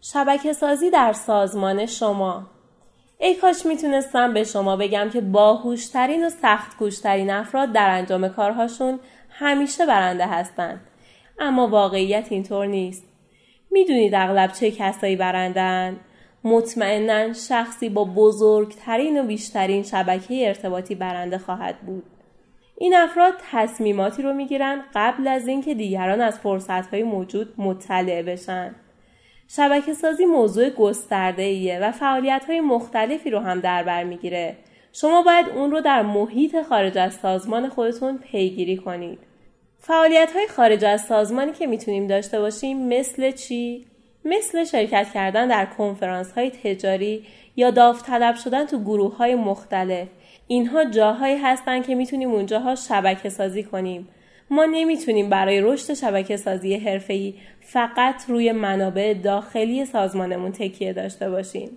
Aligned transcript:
شبکه 0.00 0.52
سازی 0.52 0.90
در 0.90 1.12
سازمان 1.12 1.86
شما 1.86 2.46
ای 3.18 3.34
کاش 3.34 3.66
می‌تونستم 3.66 4.34
به 4.34 4.44
شما 4.44 4.76
بگم 4.76 5.10
که 5.12 5.20
باهوشترین 5.20 6.26
و 6.26 6.30
سخت 6.30 6.78
گوشترین 6.78 7.30
افراد 7.30 7.72
در 7.72 7.90
انجام 7.90 8.28
کارهاشون 8.28 9.00
همیشه 9.30 9.86
برنده 9.86 10.26
هستند. 10.26 10.80
اما 11.38 11.68
واقعیت 11.68 12.26
اینطور 12.30 12.66
نیست. 12.66 13.04
می‌دونید 13.70 14.14
اغلب 14.14 14.52
چه 14.52 14.70
کسایی 14.70 15.16
برندن؟ 15.16 15.96
مطمئنا 16.44 17.32
شخصی 17.32 17.88
با 17.88 18.04
بزرگترین 18.04 19.20
و 19.20 19.26
بیشترین 19.26 19.82
شبکه 19.82 20.48
ارتباطی 20.48 20.94
برنده 20.94 21.38
خواهد 21.38 21.80
بود. 21.80 22.04
این 22.78 22.96
افراد 22.96 23.34
تصمیماتی 23.50 24.22
رو 24.22 24.32
می‌گیرن 24.32 24.82
قبل 24.94 25.28
از 25.28 25.48
اینکه 25.48 25.74
دیگران 25.74 26.20
از 26.20 26.38
فرصتهای 26.38 27.02
موجود 27.02 27.54
مطلع 27.58 28.22
بشن. 28.22 28.74
شبکه 29.56 29.94
سازی 29.94 30.24
موضوع 30.24 30.70
گسترده 30.70 31.42
ایه 31.42 31.78
و 31.82 31.92
فعالیت 31.92 32.44
های 32.48 32.60
مختلفی 32.60 33.30
رو 33.30 33.38
هم 33.38 33.60
در 33.60 33.82
بر 33.82 34.04
می‌گیره. 34.04 34.56
شما 34.92 35.22
باید 35.22 35.46
اون 35.48 35.70
رو 35.70 35.80
در 35.80 36.02
محیط 36.02 36.62
خارج 36.62 36.98
از 36.98 37.14
سازمان 37.14 37.68
خودتون 37.68 38.18
پیگیری 38.18 38.76
کنید. 38.76 39.18
فعالیت 39.78 40.32
های 40.32 40.48
خارج 40.48 40.84
از 40.84 41.00
سازمانی 41.00 41.52
که 41.52 41.66
می‌تونیم 41.66 42.06
داشته 42.06 42.40
باشیم 42.40 42.88
مثل 42.88 43.30
چی؟ 43.30 43.86
مثل 44.24 44.64
شرکت 44.64 45.06
کردن 45.14 45.48
در 45.48 45.66
کنفرانس 45.66 46.32
های 46.32 46.50
تجاری 46.50 47.26
یا 47.56 47.70
داوطلب 47.70 48.34
شدن 48.34 48.66
تو 48.66 48.78
گروه 48.78 49.16
های 49.16 49.34
مختلف. 49.34 50.08
اینها 50.46 50.84
جاهایی 50.84 51.36
هستن 51.36 51.82
که 51.82 51.94
می‌تونیم 51.94 52.30
اونجاها 52.30 52.74
شبکه 52.74 53.28
سازی 53.28 53.62
کنیم. 53.62 54.08
ما 54.50 54.64
نمی‌تونیم 54.64 55.28
برای 55.28 55.60
رشد 55.60 55.94
شبکه 55.94 56.36
سازی 56.36 56.76
حرفه‌ای 56.76 57.34
فقط 57.60 58.24
روی 58.28 58.52
منابع 58.52 59.14
داخلی 59.14 59.84
سازمانمون 59.84 60.52
تکیه 60.52 60.92
داشته 60.92 61.30
باشیم. 61.30 61.76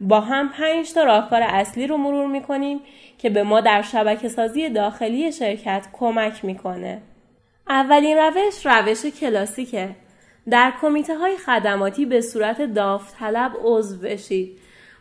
با 0.00 0.20
هم 0.20 0.48
پنج 0.48 0.92
تا 0.92 1.04
راهکار 1.04 1.42
اصلی 1.42 1.86
رو 1.86 1.96
مرور 1.96 2.26
می‌کنیم 2.26 2.80
که 3.18 3.30
به 3.30 3.42
ما 3.42 3.60
در 3.60 3.82
شبکه 3.82 4.28
سازی 4.28 4.68
داخلی 4.68 5.32
شرکت 5.32 5.86
کمک 5.92 6.44
می‌کنه. 6.44 7.02
اولین 7.68 8.18
روش 8.18 8.66
روش 8.66 9.06
کلاسیکه. 9.06 9.88
در 10.50 10.72
کمیته 10.80 11.18
های 11.18 11.36
خدماتی 11.36 12.06
به 12.06 12.20
صورت 12.20 12.62
داوطلب 12.62 13.52
عضو 13.64 13.98
بشید 13.98 14.58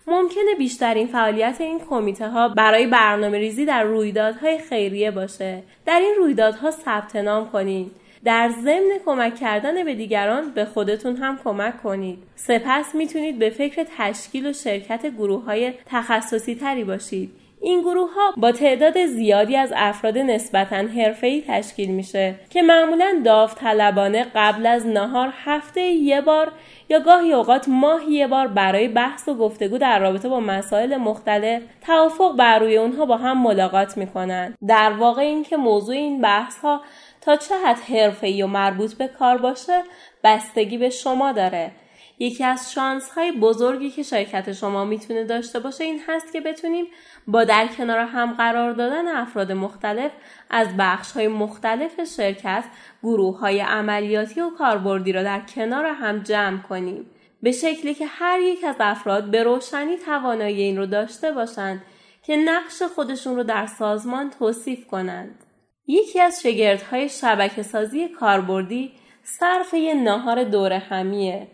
ممکنه 0.07 0.55
بیشترین 0.57 1.07
فعالیت 1.07 1.55
این 1.59 1.79
کمیته 1.89 2.29
ها 2.29 2.49
برای 2.49 2.87
برنامه 2.87 3.37
ریزی 3.37 3.65
در 3.65 3.83
رویدادهای 3.83 4.59
خیریه 4.59 5.11
باشه. 5.11 5.63
در 5.85 5.99
این 5.99 6.15
رویدادها 6.17 6.71
ثبت 6.71 7.15
نام 7.15 7.49
کنید. 7.49 7.91
در 8.23 8.49
ضمن 8.49 8.89
کمک 9.05 9.35
کردن 9.35 9.83
به 9.83 9.95
دیگران 9.95 10.51
به 10.51 10.65
خودتون 10.65 11.15
هم 11.15 11.39
کمک 11.43 11.83
کنید. 11.83 12.19
سپس 12.35 12.95
می‌تونید 12.95 13.39
به 13.39 13.49
فکر 13.49 13.85
تشکیل 13.97 14.47
و 14.47 14.53
شرکت 14.53 15.05
گروه 15.05 15.43
های 15.43 15.73
تخصصی 15.85 16.55
تری 16.55 16.83
باشید. 16.83 17.31
این 17.65 17.81
گروه 17.81 18.13
ها 18.13 18.33
با 18.37 18.51
تعداد 18.51 19.05
زیادی 19.05 19.55
از 19.55 19.73
افراد 19.75 20.17
نسبتا 20.17 20.75
حرفه‌ای 20.75 21.43
تشکیل 21.47 21.91
میشه 21.91 22.35
که 22.49 22.61
معمولا 22.61 23.21
داوطلبانه 23.25 24.25
قبل 24.35 24.65
از 24.65 24.87
نهار 24.87 25.33
هفته 25.45 25.81
یه 25.81 26.21
بار 26.21 26.51
یا 26.89 26.99
گاهی 26.99 27.33
اوقات 27.33 27.65
ماهی 27.67 28.11
یه 28.11 28.27
بار 28.27 28.47
برای 28.47 28.87
بحث 28.87 29.27
و 29.29 29.33
گفتگو 29.33 29.77
در 29.77 29.99
رابطه 29.99 30.29
با 30.29 30.39
مسائل 30.39 30.97
مختلف 30.97 31.61
توافق 31.85 32.35
بر 32.35 32.59
روی 32.59 32.77
اونها 32.77 33.05
با 33.05 33.17
هم 33.17 33.43
ملاقات 33.43 33.97
می‌کنن. 33.97 34.55
در 34.67 34.91
واقع 34.91 35.21
اینکه 35.21 35.57
موضوع 35.57 35.95
این 35.95 36.21
بحث 36.21 36.59
ها 36.59 36.81
تا 37.21 37.35
چه 37.35 37.55
حد 37.65 37.79
حرفه‌ای 37.79 38.43
و 38.43 38.47
مربوط 38.47 38.93
به 38.93 39.07
کار 39.07 39.37
باشه 39.37 39.81
بستگی 40.23 40.77
به 40.77 40.89
شما 40.89 41.31
داره. 41.31 41.71
یکی 42.19 42.43
از 42.43 42.73
شانس 42.73 43.09
های 43.09 43.31
بزرگی 43.31 43.89
که 43.89 44.03
شرکت 44.03 44.51
شما 44.53 44.85
می‌تونه 44.85 45.23
داشته 45.23 45.59
باشه 45.59 45.83
این 45.83 46.01
هست 46.07 46.33
که 46.33 46.41
بتونیم 46.41 46.85
با 47.27 47.43
در 47.43 47.67
کنار 47.67 47.99
هم 47.99 48.33
قرار 48.33 48.73
دادن 48.73 49.07
افراد 49.07 49.51
مختلف 49.51 50.11
از 50.49 50.67
بخش 50.77 51.11
های 51.11 51.27
مختلف 51.27 52.03
شرکت 52.17 52.63
گروه 53.03 53.39
های 53.39 53.59
عملیاتی 53.59 54.41
و 54.41 54.49
کاربردی 54.49 55.11
را 55.11 55.23
در 55.23 55.39
کنار 55.39 55.85
هم 55.85 56.19
جمع 56.19 56.57
کنیم 56.57 57.05
به 57.41 57.51
شکلی 57.51 57.93
که 57.93 58.05
هر 58.05 58.39
یک 58.39 58.63
از 58.63 58.75
افراد 58.79 59.31
به 59.31 59.43
روشنی 59.43 59.97
توانایی 59.97 60.61
این 60.61 60.77
رو 60.77 60.85
داشته 60.85 61.31
باشند 61.31 61.81
که 62.23 62.35
نقش 62.35 62.81
خودشون 62.95 63.35
رو 63.35 63.43
در 63.43 63.65
سازمان 63.65 64.29
توصیف 64.29 64.87
کنند. 64.87 65.43
یکی 65.87 66.21
از 66.21 66.41
شگردهای 66.41 67.09
شبکه 67.09 67.63
سازی 67.63 68.07
کاربردی 68.07 68.91
صرف 69.23 69.73
یه 69.73 69.93
ناهار 69.93 70.43
دور 70.43 70.73
همیه 70.73 71.47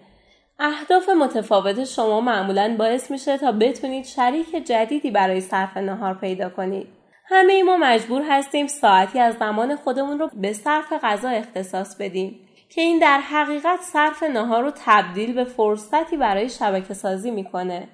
اهداف 0.63 1.09
متفاوت 1.09 1.83
شما 1.83 2.21
معمولا 2.21 2.75
باعث 2.79 3.11
میشه 3.11 3.37
تا 3.37 3.51
بتونید 3.51 4.05
شریک 4.05 4.55
جدیدی 4.55 5.11
برای 5.11 5.41
صرف 5.41 5.77
نهار 5.77 6.13
پیدا 6.13 6.49
کنید. 6.49 6.87
همه 7.25 7.63
ما 7.63 7.77
مجبور 7.77 8.21
هستیم 8.29 8.67
ساعتی 8.67 9.19
از 9.19 9.35
زمان 9.35 9.75
خودمون 9.75 10.19
رو 10.19 10.29
به 10.33 10.53
صرف 10.53 10.93
غذا 11.03 11.29
اختصاص 11.29 11.95
بدیم 11.99 12.39
که 12.69 12.81
این 12.81 12.99
در 12.99 13.19
حقیقت 13.19 13.81
صرف 13.81 14.23
نهار 14.23 14.63
رو 14.63 14.71
تبدیل 14.85 15.33
به 15.33 15.43
فرصتی 15.43 16.17
برای 16.17 16.49
شبکه 16.49 16.93
سازی 16.93 17.31
می‌کنه. 17.31 17.87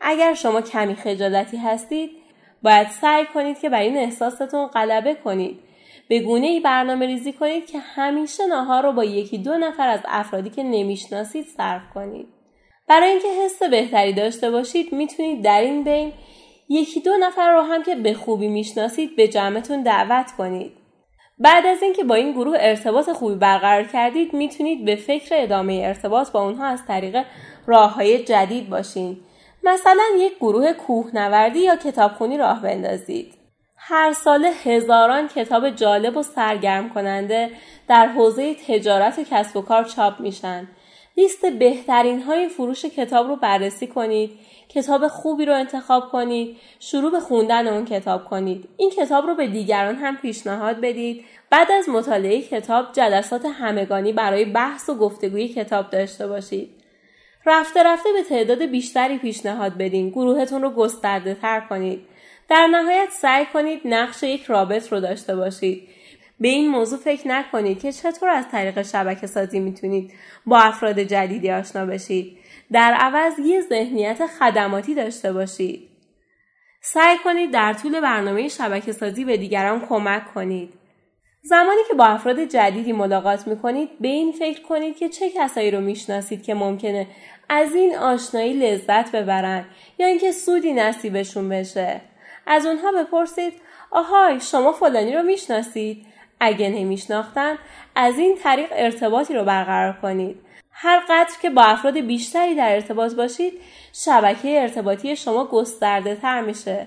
اگر 0.00 0.34
شما 0.34 0.60
کمی 0.60 0.94
خجالتی 0.94 1.56
هستید 1.56 2.10
باید 2.62 2.88
سعی 2.88 3.24
کنید 3.24 3.58
که 3.58 3.68
بر 3.68 3.80
این 3.80 3.96
احساستون 3.96 4.66
غلبه 4.66 5.14
کنید 5.14 5.65
به 6.08 6.20
گونه 6.20 6.46
ای 6.46 6.60
برنامه 6.60 7.06
ریزی 7.06 7.32
کنید 7.32 7.66
که 7.66 7.78
همیشه 7.78 8.46
ناهار 8.46 8.82
رو 8.82 8.92
با 8.92 9.04
یکی 9.04 9.38
دو 9.38 9.56
نفر 9.58 9.88
از 9.88 10.00
افرادی 10.04 10.50
که 10.50 10.62
نمی‌شناسید 10.62 11.46
صرف 11.46 11.82
کنید. 11.94 12.26
برای 12.88 13.10
اینکه 13.10 13.28
حس 13.44 13.62
بهتری 13.62 14.12
داشته 14.12 14.50
باشید 14.50 14.92
می‌تونید 14.92 15.44
در 15.44 15.60
این 15.60 15.84
بین 15.84 16.12
یکی 16.68 17.00
دو 17.00 17.16
نفر 17.20 17.52
رو 17.52 17.60
هم 17.60 17.82
که 17.82 17.94
به 17.94 18.14
خوبی 18.14 18.48
می‌شناسید 18.48 19.16
به 19.16 19.28
جمعتون 19.28 19.82
دعوت 19.82 20.32
کنید. 20.38 20.72
بعد 21.38 21.66
از 21.66 21.82
اینکه 21.82 22.04
با 22.04 22.14
این 22.14 22.32
گروه 22.32 22.56
ارتباط 22.60 23.10
خوبی 23.10 23.34
برقرار 23.34 23.84
کردید 23.84 24.34
می‌تونید 24.34 24.84
به 24.84 24.96
فکر 24.96 25.28
ادامه 25.32 25.82
ارتباط 25.84 26.30
با 26.30 26.44
اونها 26.44 26.66
از 26.66 26.86
طریق 26.88 27.24
راه 27.66 27.94
های 27.94 28.18
جدید 28.18 28.68
باشین. 28.68 29.16
مثلا 29.64 30.02
یک 30.18 30.36
گروه 30.36 30.72
کوهنوردی 30.72 31.58
یا 31.58 31.76
کتابخونی 31.76 32.38
راه 32.38 32.62
بندازید. 32.62 33.34
هر 33.88 34.12
ساله 34.12 34.48
هزاران 34.64 35.28
کتاب 35.28 35.70
جالب 35.70 36.16
و 36.16 36.22
سرگرم 36.22 36.90
کننده 36.90 37.50
در 37.88 38.06
حوزه 38.06 38.54
تجارت 38.54 39.18
و 39.18 39.22
کسب 39.30 39.56
و 39.56 39.62
کار 39.62 39.84
چاپ 39.84 40.20
میشن. 40.20 40.68
لیست 41.16 41.46
بهترین 41.46 42.22
های 42.22 42.48
فروش 42.48 42.84
کتاب 42.84 43.28
رو 43.28 43.36
بررسی 43.36 43.86
کنید. 43.86 44.30
کتاب 44.68 45.08
خوبی 45.08 45.44
رو 45.44 45.54
انتخاب 45.54 46.08
کنید. 46.08 46.56
شروع 46.80 47.10
به 47.10 47.20
خوندن 47.20 47.66
اون 47.66 47.84
کتاب 47.84 48.24
کنید. 48.24 48.68
این 48.76 48.90
کتاب 48.90 49.26
رو 49.26 49.34
به 49.34 49.46
دیگران 49.46 49.96
هم 49.96 50.16
پیشنهاد 50.16 50.80
بدید. 50.80 51.24
بعد 51.50 51.72
از 51.72 51.88
مطالعه 51.88 52.42
کتاب 52.42 52.92
جلسات 52.92 53.44
همگانی 53.44 54.12
برای 54.12 54.44
بحث 54.44 54.88
و 54.88 54.94
گفتگوی 54.94 55.48
کتاب 55.48 55.90
داشته 55.90 56.26
باشید. 56.26 56.70
رفته 57.46 57.82
رفته 57.82 58.08
به 58.12 58.22
تعداد 58.22 58.62
بیشتری 58.62 59.18
پیشنهاد 59.18 59.78
بدین. 59.78 60.10
گروهتون 60.10 60.62
رو 60.62 60.70
گسترده 60.70 61.34
تر 61.34 61.60
کنید. 61.60 62.15
در 62.48 62.66
نهایت 62.66 63.10
سعی 63.10 63.46
کنید 63.46 63.80
نقش 63.84 64.22
یک 64.22 64.44
رابط 64.44 64.92
رو 64.92 65.00
داشته 65.00 65.36
باشید. 65.36 65.88
به 66.40 66.48
این 66.48 66.68
موضوع 66.68 66.98
فکر 66.98 67.28
نکنید 67.28 67.80
که 67.80 67.92
چطور 67.92 68.28
از 68.28 68.48
طریق 68.48 68.82
شبکه 68.82 69.26
سازی 69.26 69.60
می‌تونید 69.60 70.12
با 70.46 70.58
افراد 70.58 71.00
جدیدی 71.00 71.50
آشنا 71.50 71.86
بشید. 71.86 72.38
در 72.72 72.92
عوض 72.92 73.38
یه 73.38 73.60
ذهنیت 73.60 74.26
خدماتی 74.26 74.94
داشته 74.94 75.32
باشید. 75.32 75.88
سعی 76.80 77.16
کنید 77.24 77.50
در 77.50 77.72
طول 77.72 78.00
برنامه 78.00 78.48
شبکه 78.48 78.92
سازی 78.92 79.24
به 79.24 79.36
دیگران 79.36 79.86
کمک 79.86 80.34
کنید. 80.34 80.72
زمانی 81.42 81.80
که 81.88 81.94
با 81.94 82.04
افراد 82.04 82.44
جدیدی 82.44 82.92
ملاقات 82.92 83.48
می‌کنید 83.48 83.90
به 84.00 84.08
این 84.08 84.32
فکر 84.32 84.62
کنید 84.62 84.96
که 84.96 85.08
چه 85.08 85.30
کسایی 85.30 85.70
رو 85.70 85.80
می‌شناسید 85.80 86.42
که 86.42 86.54
ممکنه 86.54 87.06
از 87.48 87.74
این 87.74 87.96
آشنایی 87.96 88.52
لذت 88.52 89.12
ببرن 89.12 89.64
یا 89.98 90.06
اینکه 90.06 90.32
سودی 90.32 90.72
نصیبشون 90.72 91.48
بشه. 91.48 92.00
از 92.46 92.66
اونها 92.66 92.92
بپرسید 92.92 93.52
آهای 93.90 94.40
شما 94.40 94.72
فلانی 94.72 95.14
رو 95.14 95.22
می‌شناسید؟ 95.22 96.06
اگه 96.40 96.68
نمیشناختن 96.68 97.58
از 97.94 98.18
این 98.18 98.36
طریق 98.42 98.68
ارتباطی 98.72 99.34
رو 99.34 99.44
برقرار 99.44 99.92
کنید. 100.02 100.36
هر 100.70 101.00
قدر 101.08 101.32
که 101.42 101.50
با 101.50 101.62
افراد 101.62 101.98
بیشتری 101.98 102.54
در 102.54 102.74
ارتباط 102.74 103.14
باشید 103.14 103.60
شبکه 103.92 104.62
ارتباطی 104.62 105.16
شما 105.16 105.44
گسترده 105.44 106.14
تر 106.14 106.40
میشه. 106.40 106.86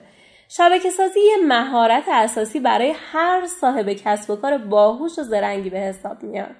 شبکه 0.50 0.90
سازی 0.90 1.20
یه 1.20 1.38
مهارت 1.48 2.04
اساسی 2.08 2.60
برای 2.60 2.94
هر 3.12 3.48
صاحب 3.62 3.94
کسب 3.94 4.30
و 4.30 4.36
کار 4.36 4.58
باهوش 4.58 5.20
و 5.20 5.24
زرنگی 5.24 5.70
به 5.70 5.80
حساب 5.80 6.24
میاد. 6.24 6.56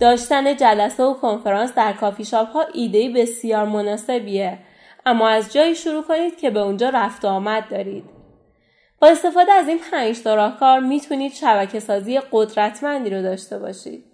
داشتن 0.00 0.56
جلسه 0.56 1.02
و 1.02 1.14
کنفرانس 1.14 1.74
در 1.74 1.92
کافی 1.92 2.24
شاپ 2.24 2.48
ها 2.48 2.66
ایده 2.74 3.08
بسیار 3.08 3.64
مناسبیه. 3.64 4.58
اما 5.06 5.28
از 5.28 5.52
جایی 5.52 5.74
شروع 5.74 6.02
کنید 6.02 6.36
که 6.36 6.50
به 6.50 6.60
اونجا 6.60 6.88
رفت 6.88 7.24
آمد 7.24 7.68
دارید. 7.68 8.21
استفاده 9.06 9.52
از 9.52 9.68
این 9.68 9.78
پنج 9.90 10.22
تا 10.22 10.34
راهکار 10.34 10.80
می‌تونید 10.80 11.32
شبکه 11.32 11.80
سازی 11.80 12.20
قدرتمندی 12.32 13.10
رو 13.10 13.22
داشته 13.22 13.58
باشید. 13.58 14.11